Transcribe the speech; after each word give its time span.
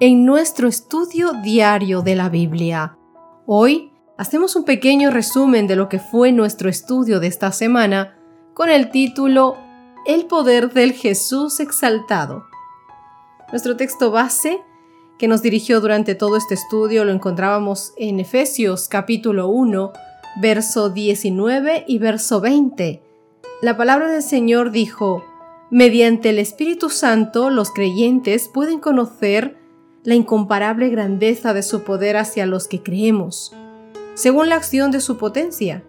en 0.00 0.24
nuestro 0.24 0.66
estudio 0.66 1.32
diario 1.42 2.02
de 2.02 2.16
la 2.16 2.28
Biblia. 2.28 2.96
Hoy 3.46 3.92
hacemos 4.18 4.56
un 4.56 4.64
pequeño 4.64 5.10
resumen 5.10 5.66
de 5.66 5.76
lo 5.76 5.88
que 5.88 5.98
fue 5.98 6.32
nuestro 6.32 6.68
estudio 6.68 7.20
de 7.20 7.28
esta 7.28 7.52
semana 7.52 8.16
con 8.54 8.68
el 8.70 8.90
título 8.90 9.56
El 10.06 10.26
poder 10.26 10.72
del 10.72 10.92
Jesús 10.92 11.60
exaltado. 11.60 12.44
Nuestro 13.50 13.76
texto 13.76 14.10
base 14.10 14.60
que 15.18 15.28
nos 15.28 15.42
dirigió 15.42 15.80
durante 15.80 16.14
todo 16.14 16.36
este 16.36 16.54
estudio 16.54 17.04
lo 17.04 17.12
encontrábamos 17.12 17.92
en 17.96 18.18
Efesios 18.20 18.88
capítulo 18.88 19.48
1, 19.48 19.92
verso 20.40 20.90
19 20.90 21.84
y 21.86 21.98
verso 21.98 22.40
20 22.40 23.02
la 23.62 23.76
palabra 23.76 24.10
del 24.10 24.22
Señor 24.22 24.70
dijo, 24.70 25.22
mediante 25.70 26.30
el 26.30 26.38
Espíritu 26.38 26.88
Santo 26.88 27.50
los 27.50 27.70
creyentes 27.70 28.48
pueden 28.48 28.80
conocer 28.80 29.59
la 30.02 30.14
incomparable 30.14 30.88
grandeza 30.88 31.52
de 31.52 31.62
su 31.62 31.82
poder 31.82 32.16
hacia 32.16 32.46
los 32.46 32.68
que 32.68 32.82
creemos, 32.82 33.52
según 34.14 34.48
la 34.48 34.56
acción 34.56 34.90
de 34.90 35.00
su 35.00 35.16
potencia. 35.16 35.84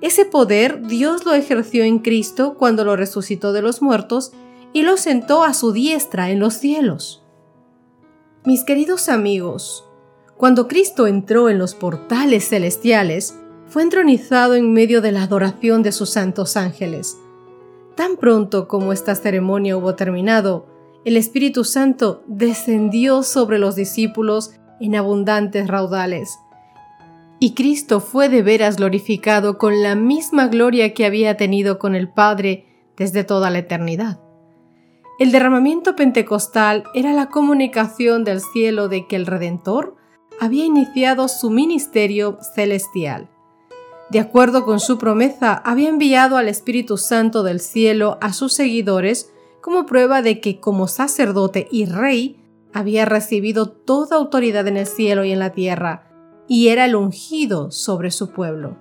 Ese 0.00 0.26
poder 0.26 0.86
Dios 0.86 1.24
lo 1.24 1.32
ejerció 1.32 1.84
en 1.84 2.00
Cristo 2.00 2.54
cuando 2.58 2.84
lo 2.84 2.96
resucitó 2.96 3.52
de 3.52 3.62
los 3.62 3.80
muertos 3.80 4.32
y 4.72 4.82
lo 4.82 4.96
sentó 4.98 5.42
a 5.42 5.54
su 5.54 5.72
diestra 5.72 6.30
en 6.30 6.38
los 6.38 6.54
cielos. 6.54 7.22
Mis 8.44 8.62
queridos 8.62 9.08
amigos, 9.08 9.84
cuando 10.36 10.68
Cristo 10.68 11.06
entró 11.06 11.48
en 11.48 11.58
los 11.58 11.74
portales 11.74 12.48
celestiales, 12.48 13.34
fue 13.66 13.82
entronizado 13.82 14.54
en 14.54 14.72
medio 14.72 15.00
de 15.00 15.12
la 15.12 15.22
adoración 15.22 15.82
de 15.82 15.92
sus 15.92 16.10
santos 16.10 16.56
ángeles. 16.56 17.16
Tan 17.94 18.16
pronto 18.16 18.68
como 18.68 18.92
esta 18.92 19.14
ceremonia 19.14 19.76
hubo 19.76 19.94
terminado, 19.94 20.66
el 21.06 21.16
Espíritu 21.16 21.62
Santo 21.62 22.24
descendió 22.26 23.22
sobre 23.22 23.60
los 23.60 23.76
discípulos 23.76 24.50
en 24.80 24.96
abundantes 24.96 25.68
raudales. 25.68 26.40
Y 27.38 27.54
Cristo 27.54 28.00
fue 28.00 28.28
de 28.28 28.42
veras 28.42 28.76
glorificado 28.76 29.56
con 29.56 29.84
la 29.84 29.94
misma 29.94 30.48
gloria 30.48 30.94
que 30.94 31.06
había 31.06 31.36
tenido 31.36 31.78
con 31.78 31.94
el 31.94 32.08
Padre 32.08 32.66
desde 32.96 33.22
toda 33.22 33.50
la 33.50 33.58
eternidad. 33.58 34.20
El 35.20 35.30
derramamiento 35.30 35.94
pentecostal 35.94 36.82
era 36.92 37.12
la 37.12 37.28
comunicación 37.28 38.24
del 38.24 38.40
cielo 38.40 38.88
de 38.88 39.06
que 39.06 39.14
el 39.14 39.26
Redentor 39.26 39.94
había 40.40 40.64
iniciado 40.64 41.28
su 41.28 41.50
ministerio 41.50 42.38
celestial 42.56 43.28
de 44.08 44.20
acuerdo 44.20 44.64
con 44.64 44.78
su 44.78 44.98
promesa, 44.98 45.54
había 45.54 45.88
enviado 45.88 46.36
al 46.36 46.48
Espíritu 46.48 46.96
Santo 46.96 47.42
del 47.42 47.60
cielo 47.60 48.18
a 48.20 48.32
sus 48.32 48.52
seguidores 48.52 49.32
como 49.66 49.84
prueba 49.84 50.22
de 50.22 50.40
que 50.40 50.60
como 50.60 50.86
sacerdote 50.86 51.66
y 51.72 51.86
rey 51.86 52.40
había 52.72 53.04
recibido 53.04 53.68
toda 53.68 54.14
autoridad 54.14 54.68
en 54.68 54.76
el 54.76 54.86
cielo 54.86 55.24
y 55.24 55.32
en 55.32 55.40
la 55.40 55.50
tierra, 55.50 56.06
y 56.46 56.68
era 56.68 56.84
el 56.84 56.94
ungido 56.94 57.72
sobre 57.72 58.12
su 58.12 58.30
pueblo. 58.30 58.76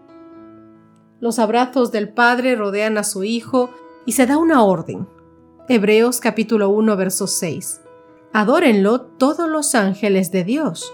Los 1.19 1.39
abrazos 1.39 1.91
del 1.91 2.09
Padre 2.09 2.55
rodean 2.55 2.99
a 2.99 3.03
su 3.03 3.23
Hijo 3.23 3.71
y 4.05 4.11
se 4.11 4.27
da 4.27 4.37
una 4.37 4.63
orden. 4.63 5.07
Hebreos 5.67 6.19
capítulo 6.19 6.69
1 6.69 6.95
verso 6.95 7.25
6. 7.25 7.81
Adórenlo 8.31 9.01
todos 9.01 9.49
los 9.49 9.73
ángeles 9.73 10.31
de 10.31 10.43
Dios. 10.43 10.93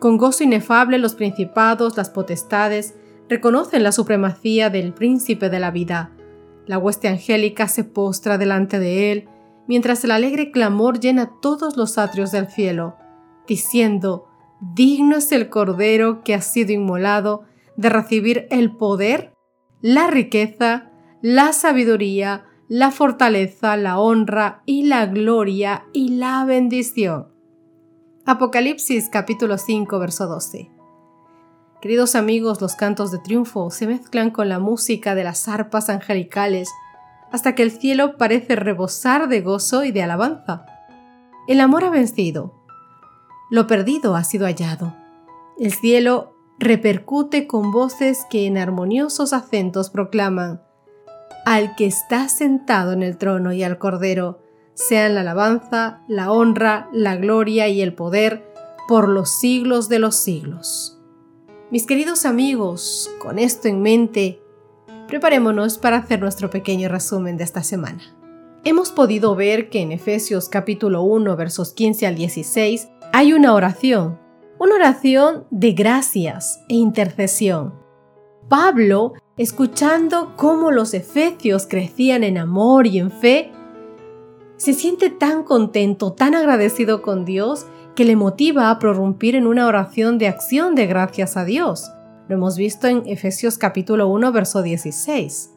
Con 0.00 0.18
gozo 0.18 0.42
inefable 0.42 0.98
los 0.98 1.14
principados, 1.14 1.96
las 1.96 2.10
potestades, 2.10 2.96
reconocen 3.28 3.84
la 3.84 3.92
supremacía 3.92 4.70
del 4.70 4.92
príncipe 4.92 5.50
de 5.50 5.60
la 5.60 5.70
vida. 5.70 6.10
La 6.66 6.78
hueste 6.78 7.08
angélica 7.08 7.68
se 7.68 7.84
postra 7.84 8.38
delante 8.38 8.78
de 8.78 9.12
él, 9.12 9.28
mientras 9.66 10.04
el 10.04 10.10
alegre 10.10 10.50
clamor 10.50 11.00
llena 11.00 11.32
todos 11.40 11.76
los 11.76 11.98
atrios 11.98 12.32
del 12.32 12.48
cielo, 12.48 12.96
diciendo, 13.46 14.28
Digno 14.60 15.16
es 15.16 15.30
el 15.32 15.50
Cordero 15.50 16.22
que 16.22 16.34
ha 16.34 16.40
sido 16.40 16.72
inmolado 16.72 17.42
de 17.76 17.90
recibir 17.90 18.46
el 18.50 18.76
poder, 18.76 19.32
la 19.80 20.06
riqueza, 20.06 20.90
la 21.20 21.52
sabiduría, 21.52 22.44
la 22.68 22.90
fortaleza, 22.90 23.76
la 23.76 23.98
honra 23.98 24.62
y 24.64 24.84
la 24.84 25.06
gloria 25.06 25.84
y 25.92 26.16
la 26.16 26.44
bendición. 26.44 27.28
Apocalipsis 28.24 29.10
capítulo 29.10 29.58
5 29.58 29.98
verso 29.98 30.26
12. 30.26 30.73
Queridos 31.84 32.14
amigos, 32.14 32.62
los 32.62 32.76
cantos 32.76 33.12
de 33.12 33.18
triunfo 33.18 33.70
se 33.70 33.86
mezclan 33.86 34.30
con 34.30 34.48
la 34.48 34.58
música 34.58 35.14
de 35.14 35.22
las 35.22 35.48
arpas 35.48 35.90
angelicales 35.90 36.70
hasta 37.30 37.54
que 37.54 37.62
el 37.62 37.70
cielo 37.70 38.16
parece 38.16 38.56
rebosar 38.56 39.28
de 39.28 39.42
gozo 39.42 39.84
y 39.84 39.92
de 39.92 40.02
alabanza. 40.02 40.64
El 41.46 41.60
amor 41.60 41.84
ha 41.84 41.90
vencido. 41.90 42.54
Lo 43.50 43.66
perdido 43.66 44.16
ha 44.16 44.24
sido 44.24 44.46
hallado. 44.46 44.96
El 45.58 45.74
cielo 45.74 46.32
repercute 46.58 47.46
con 47.46 47.70
voces 47.70 48.24
que 48.30 48.46
en 48.46 48.56
armoniosos 48.56 49.34
acentos 49.34 49.90
proclaman 49.90 50.62
al 51.44 51.76
que 51.76 51.84
está 51.84 52.30
sentado 52.30 52.94
en 52.94 53.02
el 53.02 53.18
trono 53.18 53.52
y 53.52 53.62
al 53.62 53.76
Cordero, 53.76 54.40
sean 54.72 55.14
la 55.14 55.20
alabanza, 55.20 56.02
la 56.08 56.32
honra, 56.32 56.88
la 56.94 57.16
gloria 57.16 57.68
y 57.68 57.82
el 57.82 57.94
poder 57.94 58.50
por 58.88 59.06
los 59.06 59.38
siglos 59.38 59.90
de 59.90 59.98
los 59.98 60.16
siglos. 60.16 60.94
Mis 61.74 61.86
queridos 61.86 62.24
amigos, 62.24 63.10
con 63.18 63.36
esto 63.36 63.66
en 63.66 63.82
mente, 63.82 64.40
preparémonos 65.08 65.76
para 65.76 65.96
hacer 65.96 66.20
nuestro 66.20 66.48
pequeño 66.48 66.88
resumen 66.88 67.36
de 67.36 67.42
esta 67.42 67.64
semana. 67.64 68.16
Hemos 68.62 68.92
podido 68.92 69.34
ver 69.34 69.70
que 69.70 69.80
en 69.80 69.90
Efesios 69.90 70.48
capítulo 70.48 71.02
1 71.02 71.34
versos 71.34 71.72
15 71.72 72.06
al 72.06 72.14
16 72.14 72.86
hay 73.12 73.32
una 73.32 73.54
oración, 73.54 74.20
una 74.60 74.76
oración 74.76 75.48
de 75.50 75.72
gracias 75.72 76.60
e 76.68 76.74
intercesión. 76.74 77.74
Pablo, 78.48 79.14
escuchando 79.36 80.34
cómo 80.36 80.70
los 80.70 80.94
efesios 80.94 81.66
crecían 81.66 82.22
en 82.22 82.38
amor 82.38 82.86
y 82.86 83.00
en 83.00 83.10
fe, 83.10 83.50
se 84.58 84.74
siente 84.74 85.10
tan 85.10 85.42
contento, 85.42 86.12
tan 86.12 86.36
agradecido 86.36 87.02
con 87.02 87.24
Dios, 87.24 87.66
que 87.94 88.04
le 88.04 88.16
motiva 88.16 88.70
a 88.70 88.78
prorrumpir 88.78 89.36
en 89.36 89.46
una 89.46 89.66
oración 89.66 90.18
de 90.18 90.28
acción 90.28 90.74
de 90.74 90.86
gracias 90.86 91.36
a 91.36 91.44
Dios. 91.44 91.92
Lo 92.28 92.36
hemos 92.36 92.56
visto 92.56 92.88
en 92.88 93.06
Efesios 93.06 93.58
capítulo 93.58 94.08
1, 94.08 94.32
verso 94.32 94.62
16. 94.62 95.50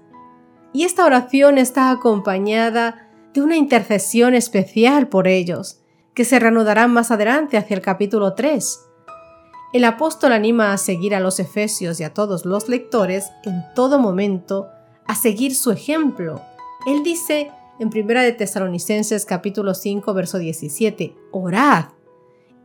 Y 0.74 0.84
esta 0.84 1.06
oración 1.06 1.58
está 1.58 1.90
acompañada 1.90 3.10
de 3.34 3.42
una 3.42 3.58
intercesión 3.58 4.36
especial 4.36 5.08
por 5.08 5.28
ellos, 5.28 5.82
que 6.14 6.26
se 6.26 6.40
reanudará 6.40 6.88
más 6.88 7.10
adelante 7.10 7.58
hacia 7.58 7.76
el 7.76 7.82
capítulo 7.82 8.34
3. 8.34 8.82
El 9.74 9.84
apóstol 9.84 10.32
anima 10.32 10.74
a 10.74 10.78
seguir 10.78 11.16
a 11.16 11.20
los 11.20 11.40
efesios 11.40 12.00
y 12.00 12.04
a 12.04 12.14
todos 12.14 12.46
los 12.46 12.70
lectores 12.70 13.32
en 13.44 13.64
todo 13.76 14.00
momento 14.00 14.68
a 15.06 15.16
seguir 15.16 15.56
su 15.56 15.72
ejemplo. 15.72 16.42
Él 16.86 17.04
dice 17.04 17.52
en 17.80 17.90
1 17.90 18.22
de 18.22 18.32
Tesalonicenses 18.32 19.26
capítulo 19.26 19.74
5 19.74 20.14
verso 20.14 20.38
17, 20.38 21.16
orad 21.32 21.97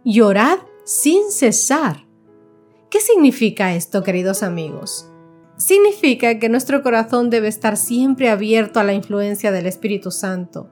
Llorad 0.04 0.58
sin 0.84 1.30
cesar. 1.30 2.08
¿Qué 2.90 2.98
significa 2.98 3.72
esto, 3.76 4.02
queridos 4.02 4.42
amigos? 4.42 5.08
Significa 5.56 6.40
que 6.40 6.48
nuestro 6.48 6.82
corazón 6.82 7.30
debe 7.30 7.46
estar 7.46 7.76
siempre 7.76 8.28
abierto 8.28 8.80
a 8.80 8.82
la 8.82 8.94
influencia 8.94 9.52
del 9.52 9.66
Espíritu 9.66 10.10
Santo, 10.10 10.68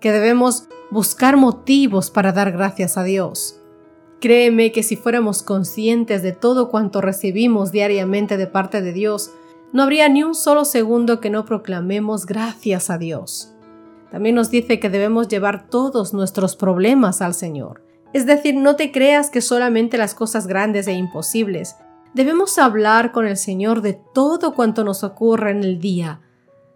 que 0.00 0.10
debemos 0.10 0.70
buscar 0.90 1.36
motivos 1.36 2.10
para 2.10 2.32
dar 2.32 2.50
gracias 2.50 2.96
a 2.96 3.04
Dios. 3.04 3.60
Créeme 4.22 4.72
que 4.72 4.82
si 4.82 4.96
fuéramos 4.96 5.42
conscientes 5.42 6.22
de 6.22 6.32
todo 6.32 6.70
cuanto 6.70 7.02
recibimos 7.02 7.72
diariamente 7.72 8.38
de 8.38 8.46
parte 8.46 8.80
de 8.80 8.94
Dios, 8.94 9.32
no 9.74 9.82
habría 9.82 10.08
ni 10.08 10.22
un 10.22 10.34
solo 10.34 10.64
segundo 10.64 11.20
que 11.20 11.28
no 11.28 11.44
proclamemos 11.44 12.24
gracias 12.24 12.88
a 12.88 12.96
Dios. 12.96 13.52
También 14.10 14.34
nos 14.34 14.48
dice 14.50 14.80
que 14.80 14.88
debemos 14.88 15.28
llevar 15.28 15.68
todos 15.68 16.14
nuestros 16.14 16.56
problemas 16.56 17.20
al 17.20 17.34
Señor 17.34 17.91
es 18.12 18.26
decir, 18.26 18.54
no 18.54 18.76
te 18.76 18.92
creas 18.92 19.30
que 19.30 19.40
solamente 19.40 19.96
las 19.98 20.14
cosas 20.14 20.46
grandes 20.46 20.86
e 20.86 20.92
imposibles. 20.92 21.76
Debemos 22.14 22.58
hablar 22.58 23.10
con 23.12 23.26
el 23.26 23.36
Señor 23.36 23.80
de 23.80 23.98
todo 24.14 24.54
cuanto 24.54 24.84
nos 24.84 25.02
ocurre 25.02 25.50
en 25.50 25.64
el 25.64 25.80
día. 25.80 26.20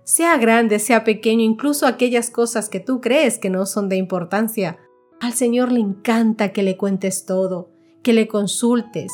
Sea 0.05 0.39
grande, 0.39 0.79
sea 0.79 1.05
pequeño, 1.05 1.43
incluso 1.43 1.87
aquellas 1.87 2.31
cosas 2.31 2.69
que 2.69 2.81
tú 2.81 3.01
crees 3.01 3.39
que 3.39 3.51
no 3.51 3.67
son 3.67 3.89
de 3.89 3.97
importancia. 3.97 4.79
Al 5.21 5.35
Señor 5.35 5.73
le 5.73 5.81
encanta 5.81 6.53
que 6.53 6.63
le 6.63 6.77
cuentes 6.77 7.27
todo, 7.27 7.71
que 8.03 8.13
le 8.13 8.29
consultes. 8.29 9.13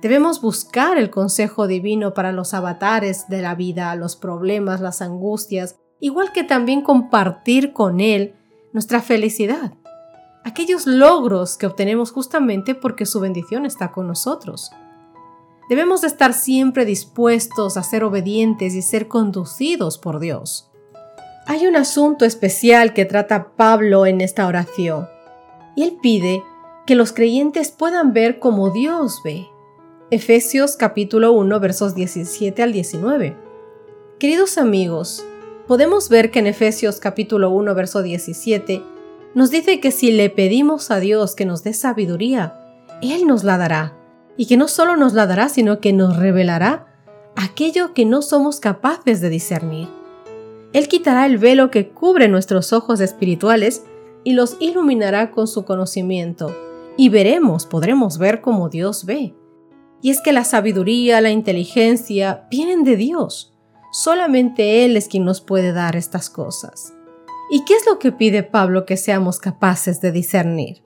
Debemos 0.00 0.40
buscar 0.40 0.98
el 0.98 1.10
consejo 1.10 1.66
divino 1.66 2.12
para 2.12 2.32
los 2.32 2.54
avatares 2.54 3.28
de 3.28 3.40
la 3.40 3.54
vida, 3.54 3.94
los 3.96 4.16
problemas, 4.16 4.80
las 4.80 5.00
angustias, 5.00 5.78
igual 5.98 6.32
que 6.32 6.44
también 6.44 6.82
compartir 6.82 7.72
con 7.72 8.00
Él 8.00 8.34
nuestra 8.72 9.00
felicidad, 9.00 9.74
aquellos 10.44 10.86
logros 10.86 11.56
que 11.56 11.66
obtenemos 11.66 12.10
justamente 12.10 12.74
porque 12.74 13.06
su 13.06 13.20
bendición 13.20 13.66
está 13.66 13.92
con 13.92 14.06
nosotros. 14.06 14.70
Debemos 15.68 16.04
estar 16.04 16.34
siempre 16.34 16.84
dispuestos 16.84 17.76
a 17.76 17.82
ser 17.82 18.04
obedientes 18.04 18.74
y 18.74 18.82
ser 18.82 19.08
conducidos 19.08 19.98
por 19.98 20.18
Dios. 20.18 20.70
Hay 21.46 21.66
un 21.66 21.76
asunto 21.76 22.24
especial 22.24 22.92
que 22.92 23.04
trata 23.04 23.52
Pablo 23.56 24.06
en 24.06 24.20
esta 24.20 24.46
oración, 24.46 25.08
y 25.74 25.84
él 25.84 25.98
pide 26.02 26.42
que 26.86 26.94
los 26.94 27.12
creyentes 27.12 27.70
puedan 27.70 28.12
ver 28.12 28.38
como 28.38 28.70
Dios 28.70 29.20
ve. 29.24 29.46
Efesios 30.10 30.76
capítulo 30.76 31.32
1 31.32 31.60
versos 31.60 31.94
17 31.94 32.62
al 32.62 32.72
19. 32.72 33.36
Queridos 34.18 34.58
amigos, 34.58 35.24
podemos 35.66 36.08
ver 36.08 36.30
que 36.30 36.40
en 36.40 36.48
Efesios 36.48 37.00
capítulo 37.00 37.50
1 37.50 37.74
verso 37.74 38.02
17 38.02 38.82
nos 39.34 39.50
dice 39.50 39.80
que 39.80 39.90
si 39.90 40.12
le 40.12 40.28
pedimos 40.30 40.90
a 40.90 41.00
Dios 41.00 41.34
que 41.34 41.46
nos 41.46 41.64
dé 41.64 41.72
sabiduría, 41.72 42.60
Él 43.00 43.26
nos 43.26 43.44
la 43.44 43.56
dará, 43.56 43.96
y 44.36 44.46
que 44.46 44.56
no 44.56 44.68
solo 44.68 44.96
nos 44.96 45.12
la 45.14 45.26
dará, 45.26 45.48
sino 45.48 45.80
que 45.80 45.92
nos 45.92 46.16
revelará 46.16 46.86
aquello 47.36 47.94
que 47.94 48.04
no 48.04 48.22
somos 48.22 48.60
capaces 48.60 49.20
de 49.20 49.30
discernir. 49.30 49.88
Él 50.72 50.88
quitará 50.88 51.26
el 51.26 51.38
velo 51.38 51.70
que 51.70 51.88
cubre 51.88 52.28
nuestros 52.28 52.72
ojos 52.72 53.00
espirituales 53.00 53.84
y 54.24 54.32
los 54.32 54.56
iluminará 54.60 55.30
con 55.30 55.46
su 55.46 55.64
conocimiento, 55.64 56.54
y 56.96 57.08
veremos, 57.08 57.66
podremos 57.66 58.18
ver 58.18 58.42
como 58.42 58.68
Dios 58.68 59.06
ve. 59.06 59.34
Y 60.02 60.10
es 60.10 60.20
que 60.20 60.32
la 60.32 60.44
sabiduría, 60.44 61.20
la 61.20 61.30
inteligencia 61.30 62.46
vienen 62.50 62.84
de 62.84 62.96
Dios. 62.96 63.54
Solamente 63.92 64.84
Él 64.84 64.96
es 64.96 65.08
quien 65.08 65.24
nos 65.24 65.40
puede 65.40 65.72
dar 65.72 65.96
estas 65.96 66.28
cosas. 66.28 66.92
¿Y 67.54 67.66
qué 67.66 67.74
es 67.74 67.84
lo 67.84 67.98
que 67.98 68.12
pide 68.12 68.42
Pablo 68.42 68.86
que 68.86 68.96
seamos 68.96 69.38
capaces 69.38 70.00
de 70.00 70.10
discernir? 70.10 70.82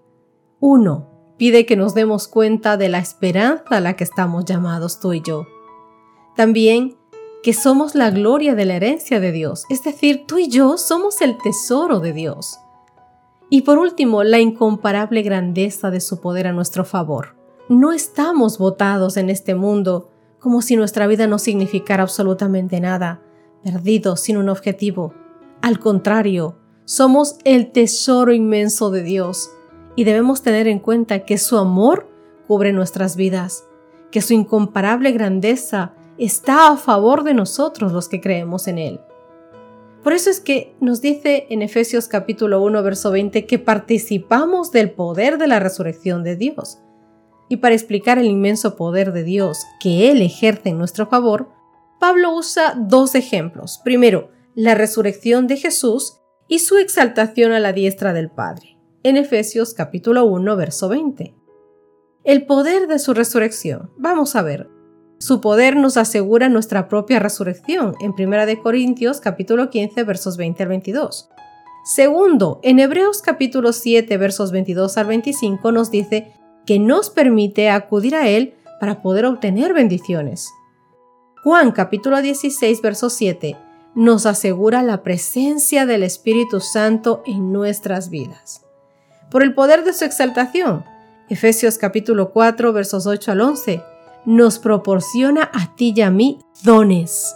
Uno, 0.58 1.08
pide 1.36 1.64
que 1.64 1.76
nos 1.76 1.94
demos 1.94 2.26
cuenta 2.26 2.76
de 2.76 2.88
la 2.88 2.98
esperanza 2.98 3.62
a 3.68 3.78
la 3.78 3.94
que 3.94 4.02
estamos 4.02 4.46
llamados 4.46 4.98
tú 4.98 5.12
y 5.12 5.22
yo. 5.24 5.46
También 6.34 6.96
que 7.44 7.52
somos 7.52 7.94
la 7.94 8.10
gloria 8.10 8.56
de 8.56 8.64
la 8.64 8.74
herencia 8.74 9.20
de 9.20 9.30
Dios, 9.30 9.62
es 9.70 9.84
decir, 9.84 10.24
tú 10.26 10.38
y 10.38 10.48
yo 10.48 10.76
somos 10.76 11.20
el 11.20 11.38
tesoro 11.38 12.00
de 12.00 12.12
Dios. 12.12 12.58
Y 13.48 13.62
por 13.62 13.78
último, 13.78 14.24
la 14.24 14.40
incomparable 14.40 15.22
grandeza 15.22 15.92
de 15.92 16.00
su 16.00 16.20
poder 16.20 16.48
a 16.48 16.52
nuestro 16.52 16.84
favor. 16.84 17.36
No 17.68 17.92
estamos 17.92 18.58
votados 18.58 19.16
en 19.18 19.30
este 19.30 19.54
mundo 19.54 20.10
como 20.40 20.62
si 20.62 20.74
nuestra 20.74 21.06
vida 21.06 21.28
no 21.28 21.38
significara 21.38 22.02
absolutamente 22.02 22.80
nada, 22.80 23.22
perdidos 23.62 24.18
sin 24.18 24.36
un 24.36 24.48
objetivo. 24.48 25.14
Al 25.66 25.80
contrario, 25.80 26.56
somos 26.84 27.38
el 27.42 27.72
tesoro 27.72 28.32
inmenso 28.32 28.92
de 28.92 29.02
Dios 29.02 29.50
y 29.96 30.04
debemos 30.04 30.42
tener 30.42 30.68
en 30.68 30.78
cuenta 30.78 31.24
que 31.24 31.38
su 31.38 31.58
amor 31.58 32.08
cubre 32.46 32.72
nuestras 32.72 33.16
vidas, 33.16 33.64
que 34.12 34.22
su 34.22 34.32
incomparable 34.32 35.10
grandeza 35.10 35.92
está 36.18 36.68
a 36.68 36.76
favor 36.76 37.24
de 37.24 37.34
nosotros 37.34 37.90
los 37.90 38.08
que 38.08 38.20
creemos 38.20 38.68
en 38.68 38.78
Él. 38.78 39.00
Por 40.04 40.12
eso 40.12 40.30
es 40.30 40.38
que 40.38 40.76
nos 40.78 41.00
dice 41.00 41.48
en 41.50 41.62
Efesios 41.62 42.06
capítulo 42.06 42.62
1, 42.62 42.84
verso 42.84 43.10
20, 43.10 43.44
que 43.46 43.58
participamos 43.58 44.70
del 44.70 44.92
poder 44.92 45.36
de 45.36 45.48
la 45.48 45.58
resurrección 45.58 46.22
de 46.22 46.36
Dios. 46.36 46.78
Y 47.48 47.56
para 47.56 47.74
explicar 47.74 48.18
el 48.18 48.26
inmenso 48.26 48.76
poder 48.76 49.12
de 49.12 49.24
Dios 49.24 49.64
que 49.80 50.12
Él 50.12 50.22
ejerce 50.22 50.68
en 50.68 50.78
nuestro 50.78 51.08
favor, 51.08 51.48
Pablo 51.98 52.36
usa 52.36 52.76
dos 52.78 53.16
ejemplos. 53.16 53.80
Primero, 53.82 54.35
la 54.56 54.74
resurrección 54.74 55.46
de 55.46 55.58
Jesús 55.58 56.16
y 56.48 56.60
su 56.60 56.78
exaltación 56.78 57.52
a 57.52 57.60
la 57.60 57.74
diestra 57.74 58.14
del 58.14 58.30
Padre 58.30 58.78
en 59.02 59.18
Efesios 59.18 59.74
capítulo 59.74 60.24
1, 60.24 60.56
verso 60.56 60.88
20. 60.88 61.34
El 62.24 62.46
poder 62.46 62.88
de 62.88 62.98
su 62.98 63.12
resurrección. 63.12 63.90
Vamos 63.98 64.34
a 64.34 64.40
ver. 64.40 64.70
Su 65.18 65.42
poder 65.42 65.76
nos 65.76 65.98
asegura 65.98 66.48
nuestra 66.48 66.88
propia 66.88 67.18
resurrección 67.18 67.96
en 68.00 68.14
1 68.18 68.46
de 68.46 68.58
Corintios 68.62 69.20
capítulo 69.20 69.68
15 69.68 70.02
versos 70.04 70.38
20 70.38 70.62
al 70.62 70.68
22. 70.70 71.28
Segundo, 71.84 72.58
en 72.62 72.78
Hebreos 72.78 73.20
capítulo 73.20 73.74
7 73.74 74.16
versos 74.16 74.52
22 74.52 74.96
al 74.96 75.06
25 75.06 75.70
nos 75.70 75.90
dice 75.90 76.32
que 76.64 76.78
nos 76.78 77.10
permite 77.10 77.68
acudir 77.68 78.14
a 78.14 78.26
Él 78.26 78.54
para 78.80 79.02
poder 79.02 79.26
obtener 79.26 79.74
bendiciones. 79.74 80.50
Juan 81.44 81.72
capítulo 81.72 82.22
16 82.22 82.80
verso 82.80 83.10
7 83.10 83.65
nos 83.96 84.26
asegura 84.26 84.82
la 84.82 85.02
presencia 85.02 85.86
del 85.86 86.04
Espíritu 86.04 86.60
Santo 86.60 87.22
en 87.26 87.50
nuestras 87.50 88.10
vidas 88.10 88.66
por 89.30 89.42
el 89.42 89.54
poder 89.54 89.84
de 89.84 89.92
su 89.92 90.04
exaltación. 90.04 90.84
Efesios 91.28 91.78
capítulo 91.78 92.30
4 92.30 92.72
versos 92.72 93.06
8 93.06 93.32
al 93.32 93.40
11 93.40 93.82
nos 94.26 94.58
proporciona 94.58 95.50
a 95.52 95.74
ti 95.74 95.94
y 95.96 96.02
a 96.02 96.10
mí 96.10 96.38
dones. 96.62 97.34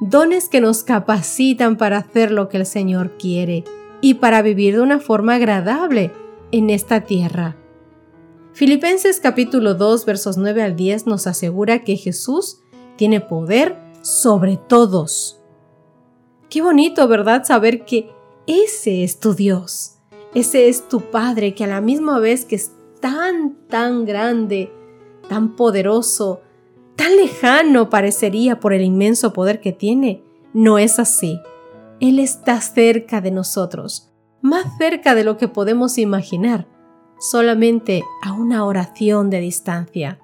Dones 0.00 0.48
que 0.48 0.60
nos 0.60 0.84
capacitan 0.84 1.76
para 1.76 1.98
hacer 1.98 2.30
lo 2.30 2.48
que 2.48 2.58
el 2.58 2.66
Señor 2.66 3.16
quiere 3.18 3.64
y 4.00 4.14
para 4.14 4.42
vivir 4.42 4.76
de 4.76 4.82
una 4.82 5.00
forma 5.00 5.34
agradable 5.36 6.12
en 6.52 6.70
esta 6.70 7.00
tierra. 7.00 7.56
Filipenses 8.52 9.20
capítulo 9.20 9.74
2 9.74 10.04
versos 10.04 10.36
9 10.36 10.62
al 10.62 10.76
10 10.76 11.06
nos 11.06 11.26
asegura 11.26 11.82
que 11.82 11.96
Jesús 11.96 12.60
tiene 12.96 13.20
poder 13.20 13.76
sobre 14.02 14.56
todos. 14.56 15.40
Qué 16.50 16.62
bonito, 16.62 17.06
¿verdad? 17.08 17.44
Saber 17.44 17.84
que 17.84 18.10
ese 18.46 19.04
es 19.04 19.20
tu 19.20 19.34
Dios 19.34 19.98
ese 20.34 20.68
es 20.68 20.88
tu 20.88 21.00
Padre 21.10 21.54
que 21.54 21.64
a 21.64 21.68
la 21.68 21.80
misma 21.80 22.18
vez 22.18 22.44
que 22.44 22.56
es 22.56 22.72
tan, 23.00 23.56
tan 23.68 24.04
grande, 24.04 24.72
tan 25.28 25.56
poderoso, 25.56 26.42
tan 26.96 27.16
lejano 27.16 27.88
parecería 27.88 28.60
por 28.60 28.72
el 28.72 28.82
inmenso 28.82 29.32
poder 29.32 29.60
que 29.60 29.72
tiene, 29.72 30.22
no 30.52 30.78
es 30.78 30.98
así. 30.98 31.40
Él 32.00 32.18
está 32.18 32.60
cerca 32.60 33.20
de 33.20 33.30
nosotros, 33.30 34.12
más 34.42 34.64
cerca 34.76 35.14
de 35.14 35.24
lo 35.24 35.38
que 35.38 35.48
podemos 35.48 35.96
imaginar, 35.98 36.68
solamente 37.18 38.04
a 38.22 38.32
una 38.32 38.64
oración 38.64 39.30
de 39.30 39.40
distancia. 39.40 40.20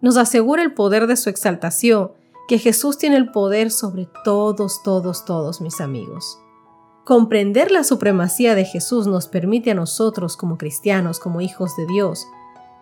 Nos 0.00 0.16
asegura 0.16 0.62
el 0.62 0.74
poder 0.74 1.08
de 1.08 1.16
su 1.16 1.28
exaltación, 1.28 2.12
que 2.48 2.58
Jesús 2.58 2.96
tiene 2.96 3.16
el 3.16 3.30
poder 3.30 3.70
sobre 3.70 4.08
todos, 4.24 4.82
todos, 4.82 5.26
todos 5.26 5.60
mis 5.60 5.80
amigos. 5.80 6.40
Comprender 7.04 7.70
la 7.70 7.84
supremacía 7.84 8.54
de 8.54 8.64
Jesús 8.64 9.06
nos 9.06 9.28
permite 9.28 9.70
a 9.70 9.74
nosotros 9.74 10.36
como 10.36 10.56
cristianos, 10.56 11.20
como 11.20 11.42
hijos 11.42 11.76
de 11.76 11.86
Dios, 11.86 12.26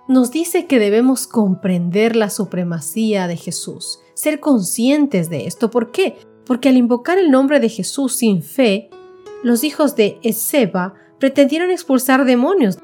nos 0.09 0.31
dice 0.31 0.67
que 0.67 0.79
debemos 0.79 1.27
comprender 1.27 2.15
la 2.15 2.31
supremacía 2.31 3.27
de 3.27 3.37
Jesús, 3.37 4.01
ser 4.15 4.39
conscientes 4.39 5.31
de 5.31 5.47
esto. 5.47 5.69
¿Por 5.69 5.91
qué? 5.91 6.17
Porque 6.47 6.69
al 6.69 6.77
invocar 6.77 7.19
el 7.19 7.33
nombre 7.33 7.59
de 7.59 7.69
Jesús 7.69 8.15
sin 8.15 8.43
fe, 8.43 8.89
los 9.43 9.65
hijos 9.65 9.97
de 9.97 10.21
Ezeba 10.23 10.95
pretendieron 11.19 11.73
expulsar 11.73 12.25
demonios. 12.25 12.79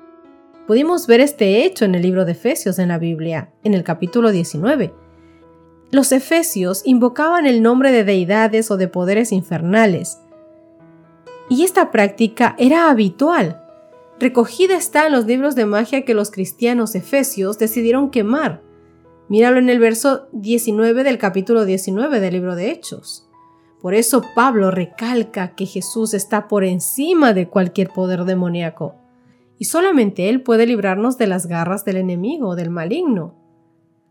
Pudimos 0.67 1.07
ver 1.07 1.21
este 1.21 1.65
hecho 1.65 1.85
en 1.85 1.95
el 1.95 2.03
libro 2.03 2.25
de 2.25 2.33
Efesios 2.33 2.81
en 2.81 2.89
la 2.89 2.99
Biblia, 2.99 3.53
en 3.62 3.75
el 3.75 3.85
capítulo 3.85 4.33
19. 4.33 5.01
Los 5.92 6.11
efesios 6.11 6.80
invocaban 6.87 7.46
el 7.46 7.61
nombre 7.61 7.92
de 7.92 8.02
deidades 8.02 8.70
o 8.70 8.78
de 8.78 8.88
poderes 8.88 9.30
infernales, 9.30 10.18
y 11.50 11.64
esta 11.64 11.90
práctica 11.90 12.56
era 12.58 12.88
habitual. 12.88 13.62
Recogida 14.18 14.75
está 14.75 15.06
en 15.06 15.12
los 15.12 15.26
libros 15.26 15.54
de 15.54 15.66
magia 15.66 16.06
que 16.06 16.14
los 16.14 16.30
cristianos 16.30 16.94
efesios 16.94 17.58
decidieron 17.58 18.08
quemar. 18.08 18.62
Míralo 19.28 19.58
en 19.58 19.68
el 19.68 19.78
verso 19.78 20.28
19 20.32 21.04
del 21.04 21.18
capítulo 21.18 21.66
19 21.66 22.20
del 22.20 22.32
libro 22.32 22.54
de 22.54 22.70
Hechos. 22.70 23.28
Por 23.82 23.92
eso 23.92 24.22
Pablo 24.34 24.70
recalca 24.70 25.54
que 25.54 25.66
Jesús 25.66 26.14
está 26.14 26.49
por 26.49 26.64
encima 26.64 27.34
de 27.34 27.49
cualquier 27.49 27.90
poder 27.90 28.25
demoníaco, 28.25 28.94
y 29.58 29.66
solamente 29.66 30.30
Él 30.30 30.42
puede 30.42 30.66
librarnos 30.66 31.18
de 31.18 31.26
las 31.26 31.49
garras 31.49 31.84
del 31.84 31.99
enemigo, 31.99 32.56
del 32.56 32.70
maligno. 32.70 33.34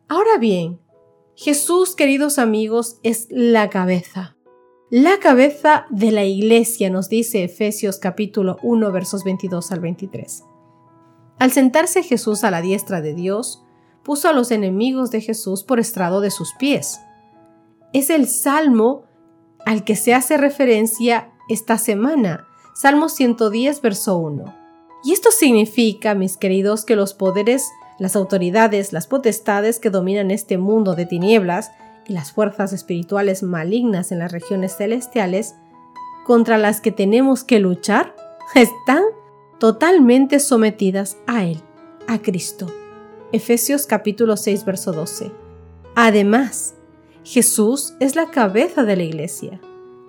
Ahora 0.07 0.37
bien, 0.39 0.77
Jesús, 1.35 1.95
queridos 1.95 2.39
amigos, 2.39 2.99
es 3.03 3.27
la 3.29 3.69
cabeza 3.69 4.35
la 4.91 5.19
cabeza 5.19 5.85
de 5.89 6.11
la 6.11 6.25
iglesia, 6.25 6.89
nos 6.89 7.07
dice 7.07 7.45
Efesios 7.45 7.97
capítulo 7.97 8.57
1 8.61 8.91
versos 8.91 9.23
22 9.23 9.71
al 9.71 9.79
23. 9.79 10.43
Al 11.39 11.51
sentarse 11.53 12.03
Jesús 12.03 12.43
a 12.43 12.51
la 12.51 12.61
diestra 12.61 12.99
de 12.99 13.13
Dios, 13.13 13.63
puso 14.03 14.27
a 14.27 14.33
los 14.33 14.51
enemigos 14.51 15.09
de 15.09 15.21
Jesús 15.21 15.63
por 15.63 15.79
estrado 15.79 16.19
de 16.19 16.29
sus 16.29 16.53
pies. 16.59 16.99
Es 17.93 18.09
el 18.09 18.27
salmo 18.27 19.05
al 19.65 19.85
que 19.85 19.95
se 19.95 20.13
hace 20.13 20.35
referencia 20.35 21.31
esta 21.47 21.77
semana, 21.77 22.45
Salmo 22.75 23.07
110, 23.07 23.81
verso 23.81 24.17
1. 24.17 24.53
Y 25.05 25.13
esto 25.13 25.31
significa, 25.31 26.15
mis 26.15 26.35
queridos, 26.35 26.83
que 26.83 26.97
los 26.97 27.13
poderes, 27.13 27.65
Las 28.01 28.15
autoridades, 28.15 28.93
las 28.93 29.05
potestades 29.05 29.77
que 29.77 29.91
dominan 29.91 30.31
este 30.31 30.57
mundo 30.57 30.95
de 30.95 31.05
tinieblas 31.05 31.71
y 32.07 32.13
las 32.13 32.31
fuerzas 32.31 32.73
espirituales 32.73 33.43
malignas 33.43 34.11
en 34.11 34.17
las 34.17 34.31
regiones 34.31 34.75
celestiales 34.75 35.53
contra 36.25 36.57
las 36.57 36.81
que 36.81 36.91
tenemos 36.91 37.43
que 37.43 37.59
luchar 37.59 38.15
están 38.55 39.03
totalmente 39.59 40.39
sometidas 40.39 41.17
a 41.27 41.45
Él, 41.45 41.61
a 42.07 42.17
Cristo. 42.17 42.65
Efesios 43.33 43.85
capítulo 43.85 44.35
6, 44.35 44.65
verso 44.65 44.93
12. 44.93 45.31
Además, 45.93 46.73
Jesús 47.23 47.93
es 47.99 48.15
la 48.15 48.31
cabeza 48.31 48.83
de 48.83 48.95
la 48.95 49.03
iglesia, 49.03 49.61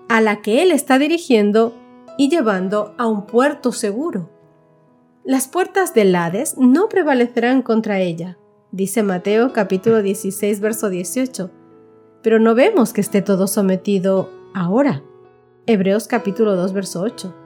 a 0.08 0.22
la 0.22 0.40
que 0.40 0.62
Él 0.62 0.72
está 0.72 0.98
dirigiendo 0.98 1.74
y 2.16 2.30
llevando 2.30 2.94
a 2.96 3.06
un 3.06 3.26
puerto 3.26 3.70
seguro. 3.70 4.30
Las 5.24 5.46
puertas 5.46 5.94
del 5.94 6.16
Hades 6.16 6.58
no 6.58 6.88
prevalecerán 6.88 7.62
contra 7.62 8.00
ella, 8.00 8.38
dice 8.72 9.04
Mateo 9.04 9.52
capítulo 9.52 10.02
16, 10.02 10.58
verso 10.58 10.90
18, 10.90 11.48
pero 12.24 12.40
no 12.40 12.56
vemos 12.56 12.92
que 12.92 13.02
esté 13.02 13.22
todo 13.22 13.46
sometido 13.46 14.30
ahora. 14.52 15.04
Hebreos 15.66 16.08
capítulo 16.08 16.56
2, 16.56 16.72
verso 16.72 17.02
8. 17.02 17.36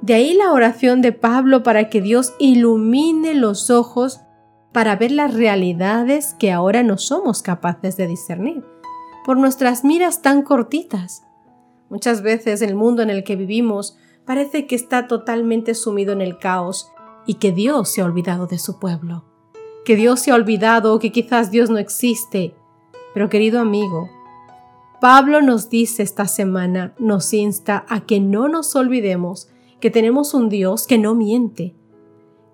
De 0.00 0.14
ahí 0.14 0.32
la 0.32 0.52
oración 0.52 1.02
de 1.02 1.12
Pablo 1.12 1.62
para 1.62 1.90
que 1.90 2.00
Dios 2.00 2.32
ilumine 2.38 3.34
los 3.34 3.68
ojos 3.68 4.22
para 4.72 4.96
ver 4.96 5.10
las 5.10 5.34
realidades 5.34 6.34
que 6.38 6.50
ahora 6.50 6.82
no 6.82 6.96
somos 6.96 7.42
capaces 7.42 7.98
de 7.98 8.06
discernir, 8.06 8.64
por 9.26 9.36
nuestras 9.36 9.84
miras 9.84 10.22
tan 10.22 10.40
cortitas. 10.40 11.24
Muchas 11.90 12.22
veces 12.22 12.62
el 12.62 12.74
mundo 12.74 13.02
en 13.02 13.10
el 13.10 13.22
que 13.22 13.36
vivimos 13.36 13.98
parece 14.24 14.66
que 14.66 14.76
está 14.76 15.08
totalmente 15.08 15.74
sumido 15.74 16.14
en 16.14 16.22
el 16.22 16.38
caos 16.38 16.91
y 17.26 17.34
que 17.34 17.52
Dios 17.52 17.90
se 17.90 18.00
ha 18.00 18.04
olvidado 18.04 18.46
de 18.46 18.58
su 18.58 18.78
pueblo, 18.78 19.24
que 19.84 19.96
Dios 19.96 20.20
se 20.20 20.30
ha 20.30 20.34
olvidado 20.34 20.94
o 20.94 20.98
que 20.98 21.12
quizás 21.12 21.50
Dios 21.50 21.70
no 21.70 21.78
existe. 21.78 22.54
Pero 23.14 23.28
querido 23.28 23.60
amigo, 23.60 24.08
Pablo 25.00 25.42
nos 25.42 25.68
dice 25.68 26.02
esta 26.02 26.26
semana, 26.26 26.94
nos 26.98 27.32
insta 27.34 27.84
a 27.88 28.02
que 28.06 28.20
no 28.20 28.48
nos 28.48 28.76
olvidemos 28.76 29.48
que 29.80 29.90
tenemos 29.90 30.32
un 30.32 30.48
Dios 30.48 30.86
que 30.86 30.96
no 30.96 31.16
miente, 31.16 31.74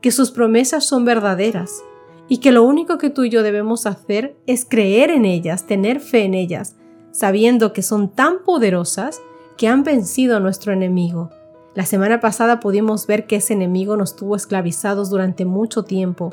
que 0.00 0.10
sus 0.10 0.30
promesas 0.30 0.86
son 0.86 1.04
verdaderas 1.04 1.82
y 2.26 2.38
que 2.38 2.52
lo 2.52 2.62
único 2.62 2.96
que 2.96 3.10
tú 3.10 3.24
y 3.24 3.30
yo 3.30 3.42
debemos 3.42 3.86
hacer 3.86 4.36
es 4.46 4.64
creer 4.64 5.10
en 5.10 5.26
ellas, 5.26 5.66
tener 5.66 6.00
fe 6.00 6.24
en 6.24 6.34
ellas, 6.34 6.76
sabiendo 7.10 7.72
que 7.72 7.82
son 7.82 8.08
tan 8.08 8.42
poderosas 8.44 9.20
que 9.58 9.68
han 9.68 9.82
vencido 9.82 10.36
a 10.36 10.40
nuestro 10.40 10.72
enemigo. 10.72 11.30
La 11.74 11.84
semana 11.84 12.20
pasada 12.20 12.60
pudimos 12.60 13.06
ver 13.06 13.26
que 13.26 13.36
ese 13.36 13.54
enemigo 13.54 13.96
nos 13.96 14.16
tuvo 14.16 14.36
esclavizados 14.36 15.10
durante 15.10 15.44
mucho 15.44 15.84
tiempo. 15.84 16.30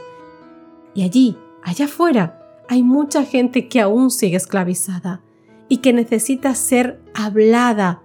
Y 0.94 1.04
allí, 1.04 1.38
allá 1.64 1.86
afuera, 1.86 2.42
hay 2.68 2.84
mucha 2.84 3.24
gente 3.24 3.68
que 3.68 3.82
aún 3.82 4.10
sigue 4.10 4.38
esclavizada 4.38 5.22
y 5.68 5.78
que 5.78 5.94
necesita 5.94 6.56
ser 6.56 7.02
hablada, 7.14 8.02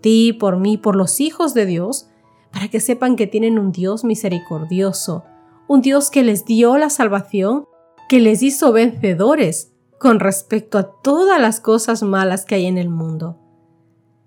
ti, 0.00 0.32
por 0.32 0.56
mí, 0.56 0.76
por 0.76 0.96
los 0.96 1.20
hijos 1.20 1.54
de 1.54 1.66
Dios, 1.66 2.08
para 2.52 2.68
que 2.68 2.80
sepan 2.80 3.16
que 3.16 3.26
tienen 3.26 3.58
un 3.58 3.72
Dios 3.72 4.04
misericordioso, 4.04 5.24
un 5.68 5.80
Dios 5.80 6.10
que 6.10 6.22
les 6.22 6.44
dio 6.44 6.76
la 6.76 6.90
salvación, 6.90 7.66
que 8.08 8.20
les 8.20 8.42
hizo 8.42 8.72
vencedores 8.72 9.72
con 9.98 10.20
respecto 10.20 10.78
a 10.78 10.90
todas 11.00 11.40
las 11.40 11.60
cosas 11.60 12.02
malas 12.02 12.44
que 12.44 12.56
hay 12.56 12.66
en 12.66 12.76
el 12.76 12.88
mundo. 12.88 13.38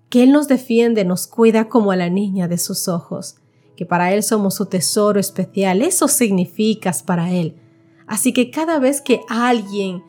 Que 0.08 0.22
Él 0.22 0.32
nos 0.32 0.48
defiende, 0.48 1.04
nos 1.04 1.26
cuida 1.26 1.68
como 1.68 1.90
a 1.92 1.96
la 1.96 2.08
niña 2.08 2.48
de 2.48 2.58
sus 2.58 2.88
ojos, 2.88 3.36
que 3.76 3.86
para 3.86 4.12
Él 4.12 4.22
somos 4.22 4.54
su 4.54 4.66
tesoro 4.66 5.20
especial, 5.20 5.82
eso 5.82 6.08
significas 6.08 7.02
para 7.02 7.32
Él. 7.32 7.56
Así 8.06 8.32
que 8.32 8.50
cada 8.50 8.78
vez 8.78 9.00
que 9.00 9.20
alguien 9.28 10.02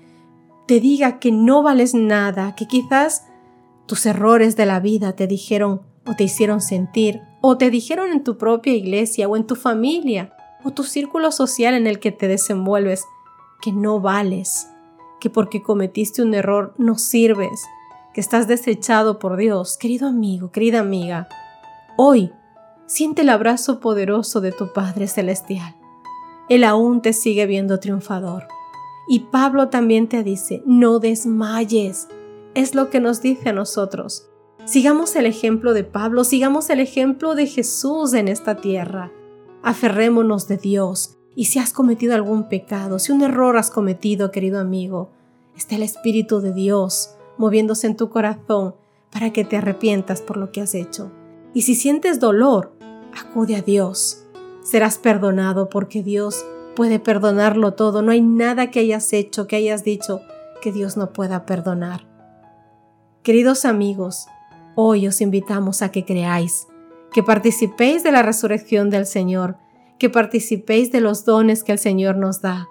te 0.67 0.79
diga 0.79 1.19
que 1.19 1.31
no 1.31 1.63
vales 1.63 1.93
nada, 1.93 2.55
que 2.55 2.67
quizás 2.67 3.25
tus 3.87 4.05
errores 4.05 4.55
de 4.55 4.65
la 4.65 4.79
vida 4.79 5.15
te 5.15 5.25
dijeron 5.25 5.81
o 6.05 6.15
te 6.15 6.25
hicieron 6.25 6.61
sentir, 6.61 7.21
o 7.41 7.57
te 7.57 7.69
dijeron 7.69 8.11
en 8.11 8.23
tu 8.23 8.37
propia 8.37 8.73
iglesia 8.73 9.27
o 9.27 9.35
en 9.35 9.45
tu 9.45 9.55
familia, 9.55 10.33
o 10.63 10.71
tu 10.71 10.83
círculo 10.83 11.31
social 11.31 11.73
en 11.73 11.87
el 11.87 11.99
que 11.99 12.11
te 12.11 12.27
desenvuelves 12.27 13.05
que 13.61 13.71
no 13.71 13.99
vales, 13.99 14.67
que 15.19 15.29
porque 15.29 15.61
cometiste 15.61 16.21
un 16.21 16.33
error 16.33 16.73
no 16.77 16.97
sirves, 16.97 17.63
que 18.17 18.21
estás 18.21 18.47
desechado 18.47 19.19
por 19.19 19.37
Dios, 19.37 19.77
querido 19.77 20.07
amigo, 20.07 20.49
querida 20.49 20.79
amiga, 20.79 21.27
hoy 21.97 22.31
siente 22.87 23.21
el 23.21 23.29
abrazo 23.29 23.79
poderoso 23.79 24.41
de 24.41 24.51
tu 24.51 24.73
Padre 24.73 25.05
Celestial. 25.07 25.75
Él 26.49 26.63
aún 26.63 27.03
te 27.03 27.13
sigue 27.13 27.45
viendo 27.45 27.79
triunfador. 27.79 28.47
Y 29.07 29.19
Pablo 29.19 29.69
también 29.69 30.09
te 30.09 30.23
dice, 30.23 30.63
no 30.65 30.97
desmayes. 30.97 32.07
Es 32.55 32.73
lo 32.73 32.89
que 32.89 32.99
nos 32.99 33.21
dice 33.21 33.49
a 33.49 33.53
nosotros. 33.53 34.27
Sigamos 34.65 35.15
el 35.15 35.27
ejemplo 35.27 35.75
de 35.75 35.83
Pablo, 35.83 36.23
sigamos 36.23 36.71
el 36.71 36.79
ejemplo 36.79 37.35
de 37.35 37.45
Jesús 37.45 38.15
en 38.15 38.29
esta 38.29 38.55
tierra 38.55 39.11
aferrémonos 39.61 40.47
de 40.47 40.57
Dios. 40.57 41.19
Y 41.35 41.45
si 41.45 41.59
has 41.59 41.71
cometido 41.71 42.15
algún 42.15 42.49
pecado, 42.49 42.97
si 42.97 43.11
un 43.11 43.21
error 43.21 43.57
has 43.57 43.69
cometido, 43.69 44.31
querido 44.31 44.59
amigo, 44.59 45.11
está 45.55 45.75
el 45.75 45.83
Espíritu 45.83 46.41
de 46.41 46.51
Dios 46.51 47.11
moviéndose 47.37 47.87
en 47.87 47.95
tu 47.95 48.09
corazón 48.09 48.75
para 49.11 49.31
que 49.31 49.43
te 49.43 49.57
arrepientas 49.57 50.21
por 50.21 50.37
lo 50.37 50.51
que 50.51 50.61
has 50.61 50.75
hecho. 50.75 51.11
Y 51.53 51.63
si 51.63 51.75
sientes 51.75 52.19
dolor, 52.19 52.73
acude 53.19 53.55
a 53.55 53.61
Dios. 53.61 54.25
Serás 54.63 54.97
perdonado 54.97 55.69
porque 55.69 56.03
Dios 56.03 56.45
puede 56.75 56.99
perdonarlo 56.99 57.73
todo. 57.73 58.01
No 58.01 58.11
hay 58.11 58.21
nada 58.21 58.69
que 58.69 58.79
hayas 58.79 59.11
hecho, 59.13 59.47
que 59.47 59.55
hayas 59.55 59.83
dicho, 59.83 60.21
que 60.61 60.71
Dios 60.71 60.97
no 60.97 61.13
pueda 61.13 61.45
perdonar. 61.45 62.05
Queridos 63.23 63.65
amigos, 63.65 64.27
hoy 64.75 65.07
os 65.07 65.21
invitamos 65.21 65.81
a 65.81 65.91
que 65.91 66.05
creáis 66.05 66.67
que 67.11 67.23
participéis 67.23 68.03
de 68.03 68.11
la 68.11 68.21
resurrección 68.21 68.89
del 68.89 69.05
Señor, 69.05 69.57
que 69.97 70.09
participéis 70.09 70.91
de 70.91 71.01
los 71.01 71.25
dones 71.25 71.63
que 71.63 71.71
el 71.71 71.79
Señor 71.79 72.17
nos 72.17 72.41
da, 72.41 72.67